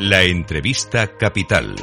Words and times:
La 0.00 0.22
entrevista 0.22 1.08
capital. 1.18 1.74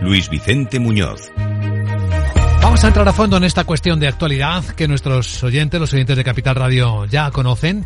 Luis 0.00 0.30
Vicente 0.30 0.78
Muñoz. 0.78 1.32
Vamos 2.62 2.84
a 2.84 2.86
entrar 2.86 3.08
a 3.08 3.12
fondo 3.12 3.38
en 3.38 3.42
esta 3.42 3.64
cuestión 3.64 3.98
de 3.98 4.06
actualidad 4.06 4.64
que 4.66 4.86
nuestros 4.86 5.42
oyentes, 5.42 5.80
los 5.80 5.92
oyentes 5.92 6.16
de 6.16 6.22
Capital 6.22 6.54
Radio 6.54 7.06
ya 7.06 7.32
conocen. 7.32 7.84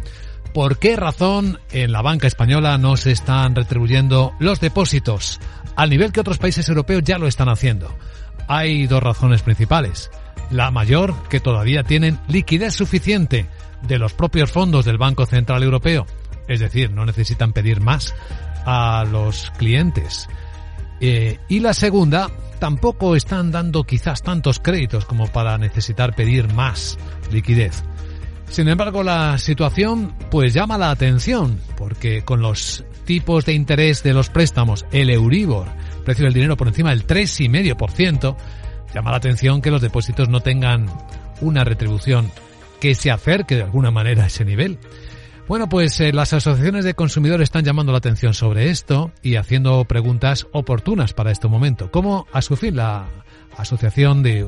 ¿Por 0.52 0.78
qué 0.78 0.96
razón 0.96 1.58
en 1.72 1.90
la 1.90 2.02
banca 2.02 2.26
española 2.26 2.76
no 2.76 2.98
se 2.98 3.10
están 3.10 3.54
retribuyendo 3.54 4.34
los 4.38 4.60
depósitos 4.60 5.40
al 5.76 5.88
nivel 5.88 6.12
que 6.12 6.20
otros 6.20 6.36
países 6.36 6.68
europeos 6.68 7.04
ya 7.04 7.16
lo 7.16 7.26
están 7.26 7.48
haciendo? 7.48 7.96
Hay 8.48 8.86
dos 8.86 9.02
razones 9.02 9.40
principales. 9.40 10.10
La 10.50 10.70
mayor, 10.70 11.14
que 11.30 11.40
todavía 11.40 11.84
tienen 11.84 12.20
liquidez 12.28 12.74
suficiente 12.74 13.46
de 13.86 13.98
los 13.98 14.12
propios 14.12 14.50
fondos 14.50 14.84
del 14.84 14.98
Banco 14.98 15.26
Central 15.26 15.62
Europeo. 15.62 16.06
Es 16.48 16.60
decir, 16.60 16.90
no 16.90 17.06
necesitan 17.06 17.52
pedir 17.52 17.80
más 17.80 18.14
a 18.66 19.04
los 19.10 19.50
clientes. 19.56 20.28
Eh, 21.00 21.38
y 21.48 21.60
la 21.60 21.74
segunda, 21.74 22.30
tampoco 22.58 23.16
están 23.16 23.50
dando 23.50 23.84
quizás 23.84 24.22
tantos 24.22 24.58
créditos 24.58 25.04
como 25.04 25.26
para 25.26 25.58
necesitar 25.58 26.14
pedir 26.14 26.52
más 26.52 26.98
liquidez. 27.30 27.84
Sin 28.48 28.68
embargo, 28.68 29.02
la 29.02 29.38
situación 29.38 30.14
pues 30.30 30.54
llama 30.54 30.78
la 30.78 30.90
atención, 30.90 31.60
porque 31.76 32.22
con 32.24 32.40
los 32.40 32.84
tipos 33.04 33.44
de 33.44 33.52
interés 33.52 34.02
de 34.02 34.14
los 34.14 34.30
préstamos, 34.30 34.86
el 34.92 35.10
Euribor, 35.10 35.68
precio 36.04 36.24
del 36.24 36.34
dinero 36.34 36.56
por 36.56 36.68
encima 36.68 36.90
del 36.90 37.06
3,5%, 37.06 38.36
llama 38.94 39.10
la 39.10 39.16
atención 39.16 39.60
que 39.60 39.70
los 39.70 39.82
depósitos 39.82 40.28
no 40.28 40.40
tengan 40.40 40.86
una 41.40 41.64
retribución 41.64 42.30
que 42.84 42.94
se 42.94 43.10
acerque 43.10 43.56
de 43.56 43.62
alguna 43.62 43.90
manera 43.90 44.24
a 44.24 44.26
ese 44.26 44.44
nivel. 44.44 44.76
Bueno, 45.48 45.70
pues 45.70 45.98
eh, 46.02 46.12
las 46.12 46.34
asociaciones 46.34 46.84
de 46.84 46.92
consumidores 46.92 47.44
están 47.44 47.64
llamando 47.64 47.92
la 47.92 47.98
atención 47.98 48.34
sobre 48.34 48.68
esto 48.68 49.10
y 49.22 49.36
haciendo 49.36 49.82
preguntas 49.86 50.46
oportunas 50.52 51.14
para 51.14 51.30
este 51.30 51.48
momento. 51.48 51.90
¿Cómo 51.90 52.26
fin 52.58 52.76
la 52.76 53.06
Asociación 53.56 54.22
de 54.22 54.46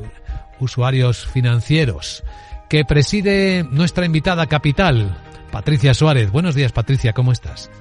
Usuarios 0.59 1.25
Financieros, 1.25 2.23
que 2.69 2.85
preside 2.85 3.65
nuestra 3.71 4.05
invitada 4.05 4.45
capital, 4.45 5.17
Patricia 5.51 5.95
Suárez. 5.95 6.31
Buenos 6.31 6.53
días, 6.53 6.73
Patricia, 6.73 7.13
¿cómo 7.13 7.31
estás? 7.31 7.71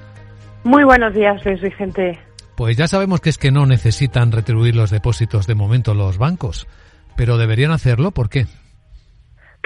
Muy 0.65 0.85
buenos 0.85 1.13
días, 1.13 1.45
Luis 1.45 1.61
Vicente. 1.61 2.19
Pues 2.55 2.79
ya 2.79 2.89
sabemos 2.89 3.21
que 3.21 3.29
es 3.29 3.37
que 3.37 3.51
no 3.51 3.67
necesitan 3.67 4.33
retribuir 4.33 4.75
los 4.75 4.89
depósitos 4.89 5.47
de 5.47 5.55
momento 5.55 5.93
los 5.93 6.17
bancos, 6.17 6.67
pero 7.15 7.37
deberían 7.37 7.73
hacerlo, 7.73 8.13
¿por 8.13 8.31
qué? 8.31 8.47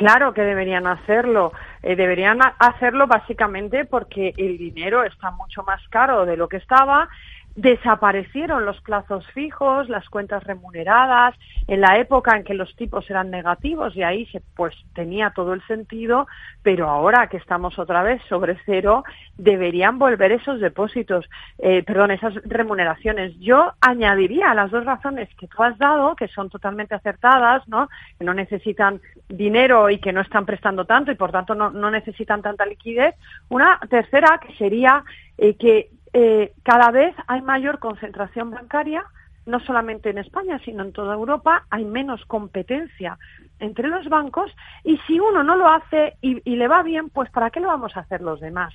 Claro 0.01 0.33
que 0.33 0.41
deberían 0.41 0.87
hacerlo. 0.87 1.53
Eh, 1.83 1.95
deberían 1.95 2.39
hacerlo 2.59 3.06
básicamente 3.06 3.84
porque 3.84 4.33
el 4.39 4.56
dinero 4.56 5.05
está 5.05 5.31
mucho 5.31 5.62
más 5.62 5.87
caro 5.91 6.25
de 6.25 6.39
lo 6.39 6.48
que 6.48 6.56
estaba 6.56 7.11
desaparecieron 7.56 8.65
los 8.65 8.81
plazos 8.81 9.27
fijos, 9.29 9.89
las 9.89 10.09
cuentas 10.09 10.45
remuneradas, 10.45 11.34
en 11.67 11.81
la 11.81 11.98
época 11.98 12.37
en 12.37 12.45
que 12.45 12.55
los 12.55 12.75
tipos 12.77 13.09
eran 13.11 13.31
negativos 13.31 13.97
y 13.97 14.03
ahí 14.03 14.27
se, 14.27 14.41
pues 14.56 14.75
tenía 14.95 15.31
todo 15.31 15.53
el 15.53 15.62
sentido, 15.67 16.27
pero 16.62 16.89
ahora 16.89 17.28
que 17.28 17.37
estamos 17.37 17.78
otra 17.78 18.03
vez 18.03 18.23
sobre 18.28 18.56
cero, 18.65 19.05
deberían 19.37 19.98
volver 19.98 20.33
esos 20.33 20.61
depósitos, 20.61 21.28
eh, 21.59 21.83
perdón, 21.83 22.12
esas 22.12 22.34
remuneraciones. 22.45 23.39
Yo 23.41 23.73
añadiría 23.81 24.55
las 24.55 24.71
dos 24.71 24.84
razones 24.84 25.28
que 25.37 25.48
tú 25.48 25.62
has 25.62 25.77
dado, 25.78 26.15
que 26.15 26.28
son 26.28 26.51
totalmente 26.51 26.95
acertadas, 26.95 27.67
¿no? 27.69 27.89
Que 28.19 28.25
no 28.25 28.34
necesitan 28.34 29.01
dinero 29.28 29.91
y 29.91 29.98
que 29.98 30.12
no 30.12 30.21
están 30.21 30.47
prestando 30.47 30.84
tanto 30.84 31.11
y 31.11 31.17
por 31.17 31.33
tanto 31.33 31.55
no, 31.55 31.71
no 31.71 31.91
necesitan 31.91 32.43
tanta 32.43 32.65
liquidez. 32.67 33.15
Una 33.48 33.78
tercera 33.89 34.39
que 34.39 34.55
sería 34.55 35.05
eh, 35.38 35.55
que 35.55 35.91
eh, 36.12 36.53
cada 36.62 36.91
vez 36.91 37.15
hay 37.26 37.43
mayor 37.43 37.78
concentración 37.78 38.50
bancaria, 38.50 39.04
no 39.47 39.60
solamente 39.60 40.10
en 40.10 40.19
España, 40.19 40.60
sino 40.65 40.82
en 40.82 40.93
toda 40.93 41.15
Europa, 41.15 41.65
hay 41.71 41.84
menos 41.84 42.25
competencia 42.26 43.19
entre 43.59 43.88
los 43.88 44.09
bancos 44.09 44.54
y 44.84 44.97
si 45.06 45.19
uno 45.20 45.43
no 45.43 45.56
lo 45.56 45.69
hace 45.69 46.16
y, 46.20 46.41
le 46.44 46.69
va 46.69 46.82
bien, 46.82 47.10
pues 47.10 47.31
¿para 47.31 47.50
qué 47.50 47.60
lo 47.60 47.69
vamos 47.69 47.97
a 47.97 48.00
hacer 48.00 48.20
los 48.20 48.41
demás? 48.41 48.75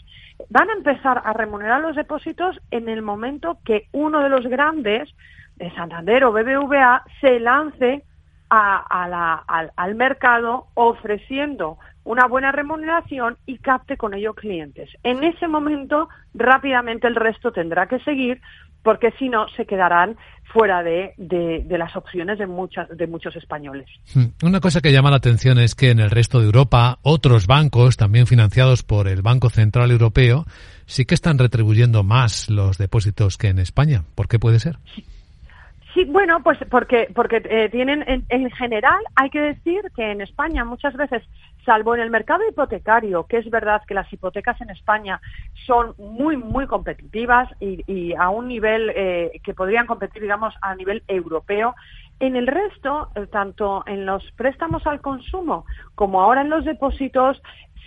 Van 0.49 0.69
a 0.69 0.73
empezar 0.73 1.21
a 1.23 1.33
remunerar 1.33 1.81
los 1.81 1.95
depósitos 1.95 2.59
en 2.71 2.89
el 2.89 3.01
momento 3.01 3.57
que 3.65 3.87
uno 3.91 4.21
de 4.21 4.29
los 4.29 4.45
grandes, 4.47 5.09
de 5.55 5.71
Santander 5.71 6.25
o 6.25 6.31
BBVA, 6.31 7.03
se 7.21 7.39
lance 7.39 8.03
al 8.49 9.95
mercado 9.95 10.67
ofreciendo 10.75 11.77
una 12.05 12.27
buena 12.27 12.51
remuneración 12.51 13.37
y 13.45 13.57
capte 13.57 13.97
con 13.97 14.13
ello 14.13 14.33
clientes. 14.33 14.89
En 15.03 15.23
ese 15.23 15.47
momento, 15.47 16.07
rápidamente 16.33 17.07
el 17.07 17.15
resto 17.15 17.51
tendrá 17.51 17.87
que 17.87 17.99
seguir 17.99 18.39
porque 18.83 19.11
si 19.17 19.29
no 19.29 19.47
se 19.57 19.65
quedarán 19.65 20.15
fuera 20.53 20.83
de, 20.83 21.13
de, 21.17 21.77
las 21.77 21.95
opciones 21.95 22.37
de, 22.37 22.45
muchas, 22.45 22.87
de 22.95 23.07
muchos 23.07 23.35
españoles. 23.35 23.87
Hmm. 24.13 24.27
Una 24.43 24.61
cosa 24.61 24.79
que 24.79 24.91
llama 24.91 25.09
la 25.09 25.17
atención 25.17 25.57
es 25.57 25.73
que 25.73 25.89
en 25.89 25.99
el 25.99 26.11
resto 26.11 26.39
de 26.39 26.45
Europa 26.45 26.99
otros 27.01 27.47
bancos, 27.47 27.97
también 27.97 28.27
financiados 28.27 28.83
por 28.83 29.07
el 29.07 29.23
Banco 29.23 29.49
Central 29.49 29.89
Europeo, 29.91 30.45
sí 30.85 31.05
que 31.05 31.15
están 31.15 31.39
retribuyendo 31.39 32.03
más 32.03 32.49
los 32.49 32.77
depósitos 32.77 33.37
que 33.37 33.47
en 33.47 33.59
España. 33.59 34.03
¿Por 34.13 34.27
qué 34.27 34.37
puede 34.37 34.59
ser? 34.59 34.77
Sí, 34.93 35.03
bueno, 36.03 36.43
pues 36.43 36.59
porque, 36.69 37.07
porque 37.15 37.41
eh, 37.45 37.69
tienen, 37.69 38.03
en, 38.27 38.51
general, 38.51 38.99
hay 39.15 39.29
que 39.29 39.39
decir 39.39 39.81
que 39.95 40.11
en 40.11 40.19
España 40.19 40.65
muchas 40.65 40.93
veces, 40.95 41.23
salvo 41.65 41.95
en 41.95 42.01
el 42.01 42.09
mercado 42.09 42.41
hipotecario, 42.47 43.25
que 43.27 43.37
es 43.37 43.49
verdad 43.49 43.81
que 43.87 43.93
las 43.93 44.11
hipotecas 44.11 44.59
en 44.59 44.69
España 44.71 45.21
son 45.65 45.95
muy, 45.97 46.35
muy 46.35 46.67
competitivas 46.67 47.49
y, 47.61 48.13
a 48.13 48.29
un 48.29 48.49
nivel 48.49 48.91
eh, 48.93 49.39
que 49.43 49.53
podrían 49.53 49.87
competir, 49.87 50.21
digamos, 50.21 50.53
a 50.61 50.75
nivel 50.75 51.01
europeo, 51.07 51.75
en 52.19 52.35
el 52.35 52.47
resto, 52.47 53.09
eh, 53.15 53.27
tanto 53.27 53.83
en 53.87 54.05
los 54.05 54.23
préstamos 54.33 54.85
al 54.87 55.01
consumo 55.01 55.65
como 55.95 56.21
ahora 56.21 56.41
en 56.41 56.49
los 56.49 56.65
depósitos, 56.65 57.41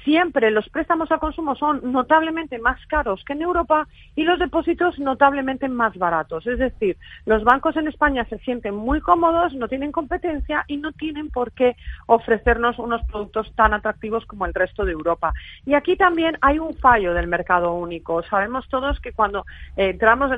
siempre 0.08 0.50
los 0.50 0.66
préstamos 0.70 1.12
a 1.12 1.19
consumo 1.19 1.54
son 1.54 1.92
notablemente 1.92 2.58
más 2.58 2.80
caros 2.86 3.22
que 3.26 3.34
en 3.34 3.42
Europa 3.42 3.86
y 4.16 4.24
los 4.24 4.38
depósitos 4.38 4.98
notablemente 4.98 5.69
más 5.69 5.94
baratos. 5.98 6.46
Es 6.46 6.58
decir, 6.58 6.96
los 7.26 7.44
bancos 7.44 7.76
en 7.76 7.88
España 7.88 8.24
se 8.30 8.38
sienten 8.38 8.74
muy 8.74 9.02
cómodos, 9.02 9.52
no 9.52 9.69
tienen 9.69 9.92
competencia 9.92 10.64
y 10.66 10.78
no 10.78 10.92
tienen 10.92 11.28
por 11.28 11.52
qué 11.52 11.76
ofrecernos 12.06 12.78
unos 12.78 13.02
productos 13.02 13.52
tan 13.54 13.74
atractivos 13.74 14.24
como 14.24 14.46
el 14.46 14.54
resto 14.54 14.86
de 14.86 14.92
Europa. 14.92 15.34
Y 15.66 15.74
aquí 15.74 15.94
también 15.94 16.38
hay 16.40 16.58
un 16.58 16.75
fallo 16.78 17.12
del 17.12 17.26
mercado 17.26 17.75
único. 17.75 18.22
Sabemos 18.22 18.66
todos 18.70 18.98
que 19.00 19.12
cuando 19.12 19.44
entramos 19.76 20.30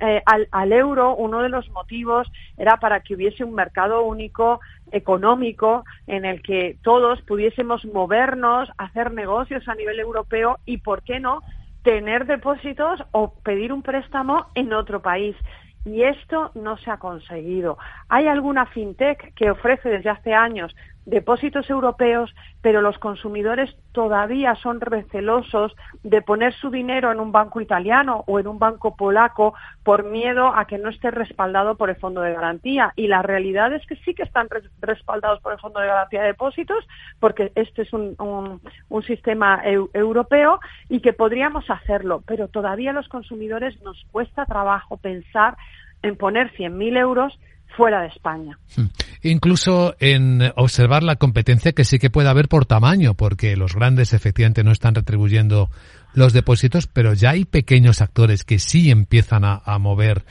eh, 0.00 0.22
al, 0.24 0.48
al 0.52 0.72
euro, 0.72 1.14
uno 1.16 1.42
de 1.42 1.50
los 1.50 1.68
motivos 1.72 2.26
era 2.56 2.78
para 2.78 3.00
que 3.00 3.14
hubiese 3.14 3.44
un 3.44 3.54
mercado 3.54 4.04
único 4.04 4.60
económico 4.92 5.84
en 6.06 6.24
el 6.24 6.42
que 6.42 6.76
todos 6.82 7.20
pudiésemos 7.22 7.84
movernos, 7.84 8.70
hacer 8.78 9.10
negocios 9.18 9.66
a 9.68 9.74
nivel 9.74 9.98
europeo 9.98 10.58
y, 10.64 10.78
¿por 10.78 11.02
qué 11.02 11.18
no?, 11.20 11.42
tener 11.82 12.26
depósitos 12.26 13.02
o 13.12 13.34
pedir 13.42 13.72
un 13.72 13.82
préstamo 13.82 14.46
en 14.54 14.72
otro 14.72 15.02
país. 15.02 15.36
Y 15.84 16.02
esto 16.02 16.50
no 16.54 16.76
se 16.76 16.90
ha 16.90 16.98
conseguido. 16.98 17.78
Hay 18.08 18.26
alguna 18.26 18.66
fintech 18.66 19.34
que 19.34 19.50
ofrece 19.50 19.88
desde 19.88 20.10
hace 20.10 20.34
años 20.34 20.74
depósitos 21.08 21.70
europeos, 21.70 22.34
pero 22.60 22.82
los 22.82 22.98
consumidores 22.98 23.74
todavía 23.92 24.54
son 24.56 24.78
recelosos 24.78 25.74
de 26.02 26.20
poner 26.20 26.52
su 26.52 26.70
dinero 26.70 27.10
en 27.10 27.18
un 27.18 27.32
banco 27.32 27.62
italiano 27.62 28.24
o 28.26 28.38
en 28.38 28.46
un 28.46 28.58
banco 28.58 28.94
polaco 28.94 29.54
por 29.84 30.04
miedo 30.04 30.48
a 30.48 30.66
que 30.66 30.76
no 30.76 30.90
esté 30.90 31.10
respaldado 31.10 31.76
por 31.76 31.88
el 31.88 31.96
Fondo 31.96 32.20
de 32.20 32.34
Garantía. 32.34 32.92
Y 32.94 33.06
la 33.06 33.22
realidad 33.22 33.72
es 33.72 33.86
que 33.86 33.96
sí 33.96 34.14
que 34.14 34.22
están 34.22 34.48
respaldados 34.82 35.40
por 35.40 35.54
el 35.54 35.58
Fondo 35.58 35.80
de 35.80 35.86
Garantía 35.86 36.20
de 36.20 36.28
Depósitos, 36.28 36.86
porque 37.20 37.52
este 37.54 37.82
es 37.82 37.92
un, 37.94 38.60
sistema 39.06 39.62
europeo 39.64 40.60
y 40.90 41.00
que 41.00 41.14
podríamos 41.14 41.70
hacerlo, 41.70 42.22
pero 42.26 42.48
todavía 42.48 42.92
los 42.92 43.08
consumidores 43.08 43.80
nos 43.82 44.04
cuesta 44.10 44.44
trabajo 44.44 44.98
pensar 44.98 45.56
en 46.02 46.16
poner 46.16 46.52
100.000 46.52 46.98
euros 46.98 47.38
fuera 47.76 48.02
de 48.02 48.08
España. 48.08 48.58
Hmm. 48.76 48.86
Incluso 49.22 49.94
en 50.00 50.40
observar 50.56 51.02
la 51.02 51.16
competencia 51.16 51.72
que 51.72 51.84
sí 51.84 51.98
que 51.98 52.10
puede 52.10 52.28
haber 52.28 52.48
por 52.48 52.66
tamaño, 52.66 53.14
porque 53.14 53.56
los 53.56 53.74
grandes 53.74 54.12
efectivamente 54.12 54.64
no 54.64 54.72
están 54.72 54.94
retribuyendo 54.94 55.70
los 56.14 56.32
depósitos, 56.32 56.86
pero 56.86 57.14
ya 57.14 57.30
hay 57.30 57.44
pequeños 57.44 58.00
actores 58.00 58.44
que 58.44 58.58
sí 58.58 58.90
empiezan 58.90 59.44
a, 59.44 59.78
mover 59.78 60.22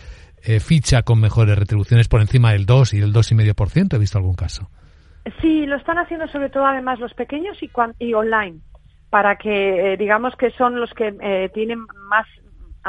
eh, 0.43 0.59
ficha 0.59 1.03
con 1.03 1.19
mejores 1.19 1.57
retribuciones 1.57 2.07
por 2.07 2.21
encima 2.21 2.51
del 2.51 2.65
2 2.65 2.93
y 2.95 2.99
el 2.99 3.13
2,5%. 3.13 3.95
¿He 3.95 3.99
visto 3.99 4.17
algún 4.17 4.35
caso? 4.35 4.69
Sí, 5.41 5.65
lo 5.65 5.75
están 5.75 5.97
haciendo 5.97 6.27
sobre 6.27 6.49
todo 6.49 6.65
además 6.65 6.99
los 6.99 7.13
pequeños 7.13 7.57
y, 7.61 7.69
y 7.99 8.13
online, 8.13 8.59
para 9.09 9.35
que 9.37 9.93
eh, 9.93 9.97
digamos 9.97 10.35
que 10.35 10.51
son 10.51 10.79
los 10.79 10.93
que 10.93 11.13
eh, 11.21 11.49
tienen 11.53 11.79
más 12.09 12.25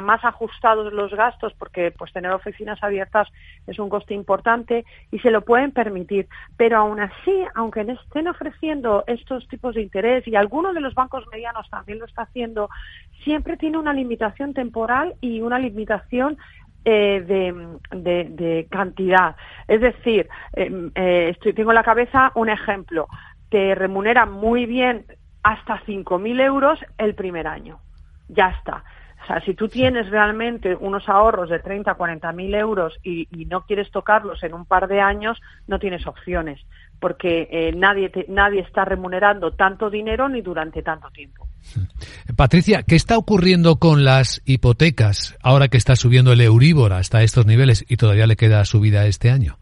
más 0.01 0.25
ajustados 0.25 0.93
los 0.93 1.13
gastos 1.13 1.53
porque 1.59 1.91
pues 1.91 2.13
tener 2.13 2.31
oficinas 2.33 2.83
abiertas 2.83 3.29
es 3.67 3.79
un 3.79 3.89
coste 3.89 4.15
importante 4.15 4.85
y 5.11 5.19
se 5.19 5.31
lo 5.31 5.43
pueden 5.43 5.73
permitir. 5.73 6.29
Pero 6.57 6.79
aún 6.79 7.01
así, 7.01 7.45
aunque 7.55 7.81
estén 7.81 8.29
ofreciendo 8.29 9.05
estos 9.07 9.47
tipos 9.49 9.75
de 9.75 9.83
interés 9.83 10.27
y 10.27 10.37
algunos 10.37 10.75
de 10.75 10.81
los 10.81 10.95
bancos 10.95 11.25
medianos 11.31 11.69
también 11.71 11.99
lo 11.99 12.05
está 12.05 12.23
haciendo, 12.23 12.69
siempre 13.25 13.57
tiene 13.57 13.79
una 13.79 13.93
limitación 13.93 14.55
temporal 14.55 15.15
y 15.21 15.41
una 15.41 15.59
limitación 15.59 16.39
eh, 16.85 17.23
de, 17.91 18.67
cantidad. 18.71 19.37
Es 19.67 19.81
decir, 19.81 20.29
em, 20.55 20.91
eh, 20.95 21.29
estoy, 21.31 21.53
tengo 21.53 21.71
en 21.71 21.75
la 21.75 21.83
cabeza 21.83 22.33
un 22.35 22.49
ejemplo. 22.49 23.09
Te 23.51 23.75
remunera 23.75 24.25
muy 24.27 24.65
bien 24.65 25.05
hasta 25.43 25.83
5.000 25.85 26.41
euros 26.41 26.79
el 26.97 27.15
primer 27.15 27.47
año. 27.47 27.79
Ya 28.29 28.49
está. 28.59 28.85
Sea, 29.29 29.43
si 29.45 29.53
tú 29.53 29.69
tienes 29.69 30.09
realmente 30.09 30.75
unos 30.75 31.07
ahorros 31.07 31.51
de 31.51 31.59
30, 31.59 31.93
40 31.95 32.33
mil 32.33 32.55
euros 32.55 32.95
y, 33.03 33.29
no 33.47 33.67
quieres 33.67 33.91
tocarlos 33.91 34.43
en 34.43 34.55
un 34.55 34.65
par 34.65 34.89
de 34.89 35.01
años, 35.01 35.39
no 35.67 35.79
tienes 35.79 36.07
opciones, 36.07 36.59
porque 36.99 37.47
eh, 37.51 37.73
nadie, 37.77 38.11
nadie 38.29 38.63
está 38.63 38.87
remunerando 38.87 39.53
tanto 39.53 39.91
dinero 39.91 40.31
ni 40.31 40.41
durante 40.41 40.83
tanto 40.83 41.11
tiempo. 41.11 41.47
Patricia, 42.37 42.83
¿qué 42.83 42.97
está 42.97 43.19
ocurriendo 43.19 43.77
con 43.77 44.03
las 44.03 44.41
hipotecas 44.47 45.37
ahora 45.43 45.69
que 45.69 45.77
está 45.77 45.95
subiendo 45.95 46.33
el 46.33 46.41
Euribor 46.41 46.95
hasta 46.95 47.23
estos 47.23 47.45
niveles 47.45 47.85
y 47.87 47.99
todavía 47.99 48.27
le 48.27 48.37
queda 48.37 48.65
subida 48.65 49.05
este 49.07 49.31
año? 49.31 49.59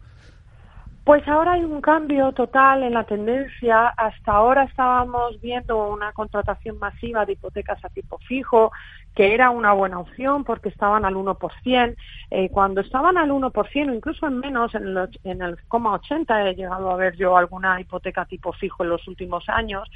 Pues 1.07 1.25
ahora 1.25 1.53
hay 1.53 1.63
un 1.63 1.79
cambio 1.79 2.33
total 2.33 2.83
en 2.83 2.93
la 2.93 3.05
tendencia. 3.05 3.87
Hasta 3.95 4.33
ahora 4.33 4.63
estábamos 4.63 5.39
viendo 5.39 5.87
una 5.87 6.11
contratación 6.11 6.79
masiva 6.79 7.25
de 7.25 7.31
hipotecas 7.31 7.79
a 7.85 7.87
tipo 7.87 8.17
fijo, 8.27 8.73
que 9.15 9.33
era 9.33 9.49
una 9.49 9.71
buena 9.71 9.99
opción 9.99 10.43
porque 10.43 10.67
estaban 10.67 11.05
al 11.05 11.15
1%. 11.15 11.95
Eh, 12.29 12.49
cuando 12.49 12.81
estaban 12.81 13.17
al 13.17 13.31
1%, 13.31 13.95
incluso 13.95 14.27
en 14.27 14.39
menos, 14.39 14.75
en 14.75 14.85
el, 14.85 15.09
en 15.23 15.41
el 15.41 15.57
80 15.69 16.49
he 16.49 16.55
llegado 16.55 16.91
a 16.91 16.97
ver 16.97 17.15
yo 17.15 17.37
alguna 17.37 17.79
hipoteca 17.79 18.25
tipo 18.25 18.51
fijo 18.51 18.83
en 18.83 18.89
los 18.89 19.07
últimos 19.07 19.47
años, 19.47 19.89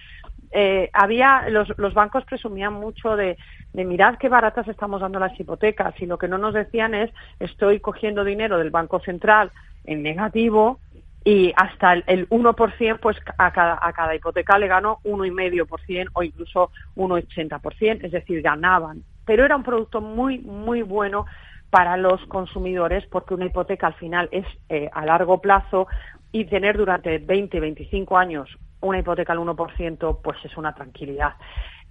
eh, 0.51 0.89
había 0.93 1.49
los, 1.49 1.77
los, 1.77 1.93
bancos 1.93 2.23
presumían 2.23 2.71
mucho 2.71 3.17
de, 3.17 3.37
de 3.73 3.83
mirad 3.83 4.15
qué 4.17 4.29
baratas 4.29 4.69
estamos 4.69 5.01
dando 5.01 5.19
las 5.19 5.37
hipotecas 5.37 5.93
y 5.99 6.05
lo 6.05 6.17
que 6.17 6.29
no 6.29 6.37
nos 6.37 6.53
decían 6.53 6.93
es 6.93 7.11
estoy 7.41 7.81
cogiendo 7.81 8.23
dinero 8.23 8.57
del 8.57 8.69
Banco 8.69 9.01
Central 9.01 9.51
en 9.83 10.03
negativo 10.03 10.79
y 11.23 11.53
hasta 11.55 11.93
el, 11.93 12.27
1%, 12.29 12.99
pues 12.99 13.17
a 13.37 13.51
cada, 13.51 13.79
a 13.81 13.93
cada 13.93 14.15
hipoteca 14.15 14.57
le 14.57 14.67
ganó 14.67 14.99
1,5% 15.03 16.09
o 16.13 16.23
incluso 16.23 16.71
1,80%, 16.95 18.05
es 18.05 18.11
decir, 18.11 18.41
ganaban. 18.41 19.03
Pero 19.25 19.45
era 19.45 19.55
un 19.55 19.63
producto 19.63 20.01
muy, 20.01 20.39
muy 20.39 20.81
bueno 20.81 21.25
para 21.69 21.95
los 21.95 22.25
consumidores 22.25 23.05
porque 23.07 23.33
una 23.33 23.45
hipoteca 23.45 23.87
al 23.87 23.93
final 23.93 24.29
es 24.31 24.45
eh, 24.69 24.89
a 24.93 25.05
largo 25.05 25.39
plazo 25.39 25.87
y 26.31 26.45
tener 26.45 26.77
durante 26.77 27.17
20, 27.19 27.59
25 27.59 28.17
años 28.17 28.49
una 28.81 28.99
hipoteca 28.99 29.33
al 29.33 29.39
1%, 29.39 30.19
pues 30.23 30.37
es 30.43 30.57
una 30.57 30.73
tranquilidad. 30.73 31.33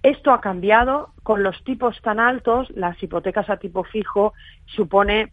Esto 0.03 0.31
ha 0.31 0.41
cambiado 0.41 1.13
con 1.23 1.43
los 1.43 1.63
tipos 1.63 1.99
tan 2.01 2.19
altos, 2.19 2.69
las 2.71 3.01
hipotecas 3.01 3.49
a 3.49 3.57
tipo 3.57 3.83
fijo 3.83 4.33
supone 4.65 5.31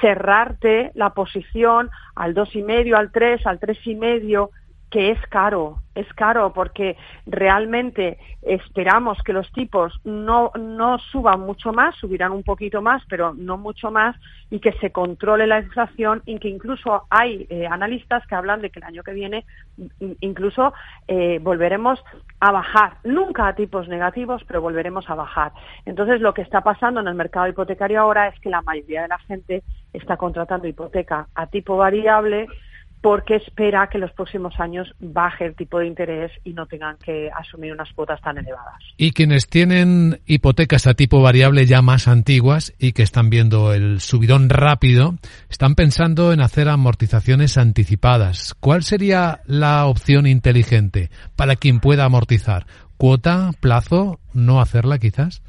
cerrarte 0.00 0.92
la 0.94 1.10
posición 1.10 1.90
al 2.14 2.34
dos 2.34 2.54
y 2.54 2.62
medio, 2.62 2.96
al 2.96 3.12
tres, 3.12 3.46
al 3.46 3.58
tres 3.58 3.78
y 3.86 3.94
medio, 3.94 4.50
que 4.90 5.10
es 5.10 5.20
caro, 5.28 5.82
es 5.96 6.06
caro 6.14 6.52
porque 6.52 6.96
realmente 7.26 8.18
esperamos 8.42 9.18
que 9.24 9.32
los 9.32 9.50
tipos 9.52 9.92
no, 10.04 10.52
no 10.58 10.98
suban 10.98 11.40
mucho 11.40 11.72
más, 11.72 11.96
subirán 11.96 12.30
un 12.30 12.44
poquito 12.44 12.80
más, 12.80 13.02
pero 13.08 13.34
no 13.34 13.58
mucho 13.58 13.90
más, 13.90 14.14
y 14.48 14.60
que 14.60 14.72
se 14.74 14.92
controle 14.92 15.48
la 15.48 15.58
inflación 15.58 16.22
y 16.24 16.38
que 16.38 16.48
incluso 16.48 17.04
hay 17.10 17.46
eh, 17.50 17.66
analistas 17.66 18.24
que 18.28 18.36
hablan 18.36 18.62
de 18.62 18.70
que 18.70 18.78
el 18.78 18.84
año 18.84 19.02
que 19.02 19.12
viene 19.12 19.44
incluso 20.20 20.72
eh, 21.08 21.40
volveremos 21.42 22.02
a 22.38 22.52
bajar, 22.52 22.98
nunca 23.02 23.48
a 23.48 23.54
tipos 23.54 23.88
negativos, 23.88 24.44
pero 24.46 24.60
volveremos 24.60 25.10
a 25.10 25.14
bajar. 25.14 25.52
Entonces 25.84 26.20
lo 26.20 26.32
que 26.32 26.42
está 26.42 26.60
pasando 26.60 27.00
en 27.00 27.08
el 27.08 27.14
mercado 27.14 27.48
hipotecario 27.48 28.00
ahora 28.00 28.28
es 28.28 28.38
que 28.40 28.50
la 28.50 28.62
mayoría 28.62 29.02
de 29.02 29.08
la 29.08 29.18
gente 29.18 29.64
está 29.96 30.16
contratando 30.16 30.68
hipoteca 30.68 31.28
a 31.34 31.46
tipo 31.46 31.76
variable, 31.76 32.46
porque 33.00 33.36
espera 33.36 33.88
que 33.88 33.98
en 33.98 34.00
los 34.00 34.12
próximos 34.12 34.58
años 34.58 34.92
baje 34.98 35.44
el 35.44 35.54
tipo 35.54 35.78
de 35.78 35.86
interés 35.86 36.32
y 36.42 36.52
no 36.54 36.66
tengan 36.66 36.96
que 36.96 37.30
asumir 37.30 37.72
unas 37.72 37.92
cuotas 37.92 38.20
tan 38.20 38.38
elevadas. 38.38 38.82
Y 38.96 39.12
quienes 39.12 39.46
tienen 39.46 40.20
hipotecas 40.26 40.86
a 40.86 40.94
tipo 40.94 41.22
variable 41.22 41.66
ya 41.66 41.82
más 41.82 42.08
antiguas 42.08 42.74
y 42.78 42.92
que 42.92 43.04
están 43.04 43.30
viendo 43.30 43.72
el 43.72 44.00
subidón 44.00 44.48
rápido, 44.48 45.14
están 45.48 45.76
pensando 45.76 46.32
en 46.32 46.40
hacer 46.40 46.68
amortizaciones 46.68 47.58
anticipadas. 47.58 48.54
¿Cuál 48.58 48.82
sería 48.82 49.40
la 49.46 49.86
opción 49.86 50.26
inteligente 50.26 51.10
para 51.36 51.54
quien 51.54 51.78
pueda 51.78 52.06
amortizar? 52.06 52.66
¿Cuota, 52.96 53.52
plazo, 53.60 54.18
no 54.32 54.60
hacerla 54.60 54.98
quizás? 54.98 55.42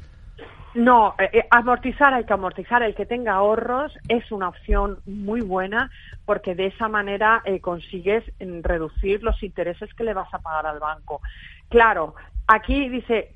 No, 0.78 1.16
eh, 1.18 1.28
eh, 1.32 1.48
amortizar 1.50 2.14
hay 2.14 2.22
que 2.22 2.32
amortizar. 2.32 2.84
El 2.84 2.94
que 2.94 3.04
tenga 3.04 3.32
ahorros 3.32 3.92
es 4.08 4.30
una 4.30 4.48
opción 4.48 5.00
muy 5.06 5.40
buena 5.40 5.90
porque 6.24 6.54
de 6.54 6.66
esa 6.66 6.86
manera 6.88 7.42
eh, 7.44 7.58
consigues 7.58 8.22
mm, 8.38 8.60
reducir 8.62 9.24
los 9.24 9.42
intereses 9.42 9.92
que 9.94 10.04
le 10.04 10.14
vas 10.14 10.32
a 10.32 10.38
pagar 10.38 10.66
al 10.66 10.78
banco. 10.78 11.20
Claro, 11.68 12.14
aquí 12.46 12.88
dice, 12.88 13.34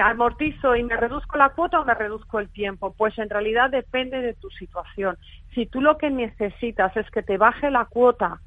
amortizo 0.00 0.76
y 0.76 0.84
me 0.84 0.96
reduzco 0.96 1.36
la 1.36 1.48
cuota 1.48 1.80
o 1.80 1.84
me 1.84 1.94
reduzco 1.94 2.38
el 2.38 2.50
tiempo. 2.50 2.94
Pues 2.96 3.18
en 3.18 3.28
realidad 3.28 3.70
depende 3.70 4.20
de 4.20 4.34
tu 4.34 4.48
situación. 4.50 5.18
Si 5.56 5.66
tú 5.66 5.80
lo 5.80 5.98
que 5.98 6.08
necesitas 6.08 6.96
es 6.96 7.10
que 7.10 7.24
te 7.24 7.36
baje 7.36 7.68
la 7.68 7.86
cuota 7.86 8.40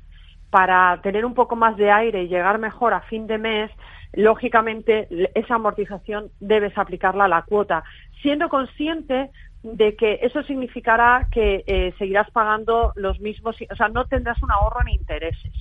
para 0.52 1.00
tener 1.02 1.26
un 1.26 1.34
poco 1.34 1.56
más 1.56 1.78
de 1.78 1.90
aire 1.90 2.24
y 2.24 2.28
llegar 2.28 2.60
mejor 2.60 2.94
a 2.94 3.02
fin 3.02 3.26
de 3.26 3.38
mes, 3.38 3.72
lógicamente 4.14 5.08
esa 5.34 5.56
amortización 5.56 6.30
debes 6.40 6.78
aplicarla 6.78 7.26
a 7.26 7.30
la 7.30 7.42
cuota, 7.44 7.84
siendo 8.22 8.50
consciente 8.50 9.32
de 9.64 9.96
que 9.96 10.20
eso 10.22 10.44
significará 10.44 11.28
que 11.32 11.64
eh, 11.66 11.94
seguirás 11.98 12.30
pagando 12.32 12.92
los 12.96 13.20
mismos, 13.22 13.56
o 13.72 13.76
sea, 13.76 13.88
no 13.88 14.06
tendrás 14.06 14.44
un 14.44 14.52
ahorro 14.52 14.82
en 14.82 14.90
intereses. 14.90 15.54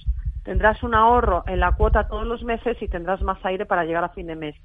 Tendrás 0.42 0.82
un 0.82 0.94
ahorro 0.94 1.44
en 1.46 1.60
la 1.60 1.72
cuota 1.72 2.08
todos 2.08 2.26
los 2.26 2.42
meses 2.42 2.76
y 2.80 2.88
tendrás 2.88 3.20
más 3.22 3.38
aire 3.44 3.66
para 3.66 3.84
llegar 3.84 4.02
a 4.04 4.08
fin 4.08 4.26
de 4.26 4.36
mes. 4.36 4.56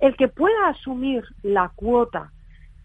El 0.00 0.16
que 0.16 0.28
pueda 0.28 0.68
asumir 0.68 1.24
la 1.42 1.72
cuota 1.74 2.30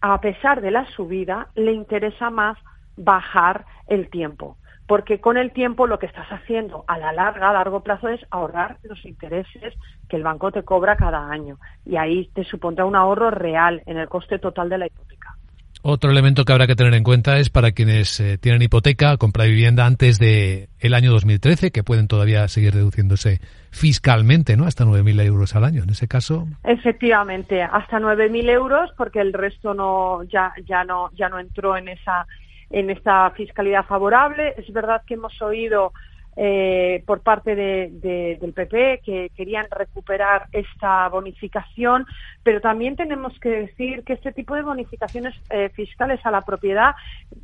a 0.00 0.20
pesar 0.20 0.60
de 0.60 0.70
la 0.70 0.86
subida, 0.96 1.48
le 1.54 1.72
interesa 1.72 2.30
más 2.30 2.58
bajar 2.96 3.64
el 3.86 4.10
tiempo 4.10 4.56
porque 4.90 5.20
con 5.20 5.36
el 5.36 5.52
tiempo 5.52 5.86
lo 5.86 6.00
que 6.00 6.06
estás 6.06 6.26
haciendo 6.30 6.84
a 6.88 6.98
la 6.98 7.12
larga, 7.12 7.50
a 7.50 7.52
largo 7.52 7.78
plazo, 7.78 8.08
es 8.08 8.20
ahorrar 8.28 8.78
los 8.82 9.06
intereses 9.06 9.72
que 10.08 10.16
el 10.16 10.24
banco 10.24 10.50
te 10.50 10.64
cobra 10.64 10.96
cada 10.96 11.30
año. 11.30 11.58
Y 11.86 11.94
ahí 11.94 12.28
te 12.34 12.42
supondrá 12.42 12.84
un 12.84 12.96
ahorro 12.96 13.30
real 13.30 13.84
en 13.86 13.98
el 13.98 14.08
coste 14.08 14.40
total 14.40 14.68
de 14.68 14.78
la 14.78 14.86
hipoteca. 14.86 15.36
Otro 15.82 16.10
elemento 16.10 16.44
que 16.44 16.52
habrá 16.52 16.66
que 16.66 16.74
tener 16.74 16.94
en 16.94 17.04
cuenta 17.04 17.38
es 17.38 17.50
para 17.50 17.70
quienes 17.70 18.18
eh, 18.18 18.36
tienen 18.36 18.62
hipoteca, 18.62 19.16
compra 19.16 19.44
vivienda 19.44 19.86
antes 19.86 20.18
de 20.18 20.70
el 20.80 20.94
año 20.94 21.12
2013, 21.12 21.70
que 21.70 21.84
pueden 21.84 22.08
todavía 22.08 22.48
seguir 22.48 22.74
reduciéndose 22.74 23.38
fiscalmente, 23.70 24.56
¿no? 24.56 24.64
Hasta 24.64 24.84
9.000 24.84 25.24
euros 25.24 25.54
al 25.54 25.66
año. 25.66 25.84
En 25.84 25.90
ese 25.90 26.08
caso. 26.08 26.48
Efectivamente, 26.64 27.62
hasta 27.62 28.00
9.000 28.00 28.50
euros, 28.50 28.90
porque 28.96 29.20
el 29.20 29.34
resto 29.34 29.72
no 29.72 30.24
ya 30.24 30.52
ya 30.66 30.82
no 30.82 31.10
ya 31.12 31.28
no 31.28 31.38
entró 31.38 31.76
en 31.76 31.90
esa 31.90 32.26
en 32.70 32.90
esta 32.90 33.30
fiscalidad 33.30 33.84
favorable. 33.84 34.54
Es 34.56 34.72
verdad 34.72 35.02
que 35.06 35.14
hemos 35.14 35.40
oído 35.42 35.92
eh, 36.36 37.02
por 37.06 37.20
parte 37.20 37.56
del 37.56 38.52
PP 38.54 39.02
que 39.04 39.30
querían 39.36 39.66
recuperar 39.68 40.46
esta 40.52 41.08
bonificación, 41.08 42.06
pero 42.44 42.60
también 42.60 42.94
tenemos 42.94 43.38
que 43.40 43.50
decir 43.50 44.04
que 44.04 44.12
este 44.12 44.32
tipo 44.32 44.54
de 44.54 44.62
bonificaciones 44.62 45.34
eh, 45.50 45.70
fiscales 45.74 46.24
a 46.24 46.30
la 46.30 46.42
propiedad 46.42 46.94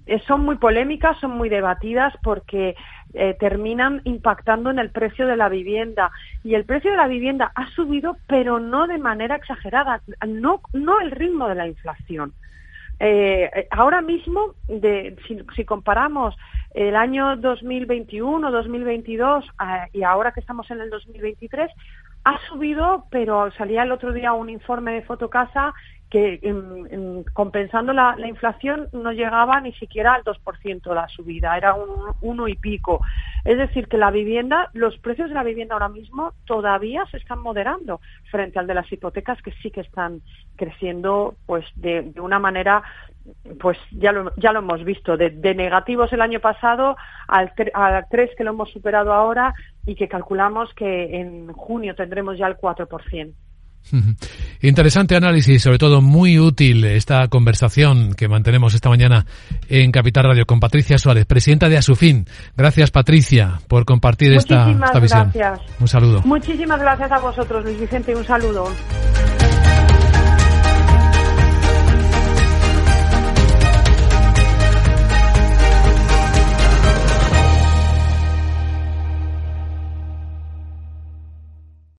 eh, 0.06 0.20
son 0.26 0.42
muy 0.42 0.56
polémicas, 0.56 1.18
son 1.18 1.32
muy 1.32 1.48
debatidas 1.48 2.14
porque 2.22 2.76
terminan 3.38 4.02
impactando 4.04 4.70
en 4.70 4.78
el 4.78 4.90
precio 4.90 5.26
de 5.26 5.36
la 5.36 5.48
vivienda 5.48 6.10
y 6.44 6.54
el 6.54 6.66
precio 6.66 6.90
de 6.90 6.98
la 6.98 7.06
vivienda 7.06 7.50
ha 7.54 7.66
subido, 7.70 8.18
pero 8.26 8.60
no 8.60 8.86
de 8.86 8.98
manera 8.98 9.36
exagerada, 9.36 10.02
no, 10.26 10.60
no 10.74 11.00
el 11.00 11.12
ritmo 11.12 11.48
de 11.48 11.54
la 11.54 11.66
inflación. 11.66 12.34
Eh, 12.98 13.68
ahora 13.70 14.00
mismo, 14.00 14.54
de, 14.68 15.16
si, 15.54 15.64
comparamos 15.64 16.34
el 16.74 16.96
año 16.96 17.36
2021, 17.36 18.50
2022 18.50 19.44
eh, 19.44 19.48
y 19.92 20.02
ahora 20.02 20.32
que 20.32 20.40
estamos 20.40 20.70
en 20.70 20.80
el 20.80 20.90
2023, 20.90 21.70
ha 22.24 22.38
subido, 22.48 23.04
pero 23.10 23.50
salía 23.52 23.82
el 23.82 23.92
otro 23.92 24.12
día 24.12 24.32
un 24.32 24.50
informe 24.50 24.92
de 24.92 25.02
Fotocasa 25.02 25.74
que 26.10 26.40
compensando 27.32 27.92
la, 27.92 28.16
inflación 28.26 28.88
no 28.92 29.12
llegaba 29.12 29.60
ni 29.60 29.72
siquiera 29.72 30.14
al 30.14 30.22
2% 30.22 30.94
la 30.94 31.08
subida, 31.08 31.56
era 31.56 31.74
un 31.74 32.14
uno 32.20 32.48
y 32.48 32.54
pico. 32.54 33.00
Es 33.44 33.58
decir, 33.58 33.88
que 33.88 33.98
la 33.98 34.10
vivienda, 34.10 34.70
los 34.72 34.96
precios 34.98 35.28
de 35.28 35.34
la 35.34 35.42
vivienda 35.42 35.74
ahora 35.74 35.88
mismo 35.88 36.32
todavía 36.44 37.04
se 37.10 37.16
están 37.16 37.40
moderando 37.40 38.00
frente 38.30 38.58
al 38.58 38.66
de 38.66 38.74
las 38.74 38.90
hipotecas 38.90 39.42
que 39.42 39.52
sí 39.62 39.70
que 39.70 39.80
están 39.80 40.22
creciendo 40.56 41.34
pues 41.46 41.64
de, 41.74 42.12
una 42.20 42.38
manera 42.38 42.82
pues 43.58 43.76
ya 43.90 44.12
lo, 44.12 44.32
ya 44.36 44.52
lo 44.52 44.60
hemos 44.60 44.84
visto, 44.84 45.16
de, 45.16 45.30
negativos 45.54 46.12
el 46.12 46.20
año 46.20 46.38
pasado 46.38 46.96
al, 47.26 47.52
al 47.74 48.06
3 48.08 48.30
que 48.36 48.44
lo 48.44 48.50
hemos 48.50 48.70
superado 48.70 49.12
ahora 49.12 49.52
y 49.84 49.96
que 49.96 50.06
calculamos 50.06 50.72
que 50.74 51.16
en 51.20 51.52
junio 51.52 51.96
tendremos 51.96 52.38
ya 52.38 52.46
el 52.46 52.56
4%. 52.56 53.34
Interesante 54.62 55.16
análisis, 55.16 55.62
sobre 55.62 55.78
todo 55.78 56.00
muy 56.00 56.38
útil 56.38 56.84
esta 56.84 57.28
conversación 57.28 58.14
que 58.14 58.28
mantenemos 58.28 58.74
esta 58.74 58.88
mañana 58.88 59.26
en 59.68 59.92
Capital 59.92 60.24
Radio 60.24 60.46
con 60.46 60.60
Patricia 60.60 60.98
Suárez, 60.98 61.26
presidenta 61.26 61.68
de 61.68 61.78
Asufin. 61.78 62.26
Gracias, 62.56 62.90
Patricia, 62.90 63.60
por 63.68 63.84
compartir 63.84 64.32
esta, 64.32 64.70
esta 64.70 65.00
visión. 65.00 65.30
Gracias. 65.32 65.60
Un 65.80 65.88
saludo. 65.88 66.22
Muchísimas 66.24 66.80
gracias 66.80 67.12
a 67.12 67.18
vosotros, 67.18 67.64
Luis 67.64 67.80
Vicente, 67.80 68.14
un 68.14 68.24
saludo. 68.24 68.68